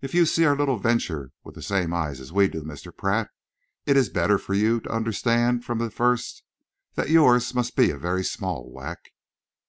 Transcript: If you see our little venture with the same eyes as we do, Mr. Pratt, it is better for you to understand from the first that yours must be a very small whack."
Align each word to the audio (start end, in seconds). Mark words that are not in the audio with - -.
If 0.00 0.14
you 0.14 0.26
see 0.26 0.44
our 0.44 0.54
little 0.54 0.78
venture 0.78 1.32
with 1.42 1.56
the 1.56 1.60
same 1.60 1.92
eyes 1.92 2.20
as 2.20 2.32
we 2.32 2.46
do, 2.46 2.62
Mr. 2.62 2.96
Pratt, 2.96 3.30
it 3.84 3.96
is 3.96 4.08
better 4.08 4.38
for 4.38 4.54
you 4.54 4.78
to 4.78 4.92
understand 4.92 5.64
from 5.64 5.78
the 5.78 5.90
first 5.90 6.44
that 6.94 7.10
yours 7.10 7.52
must 7.52 7.74
be 7.74 7.90
a 7.90 7.98
very 7.98 8.22
small 8.22 8.70
whack." 8.70 9.08